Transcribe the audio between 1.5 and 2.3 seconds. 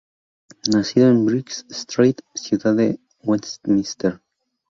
Street,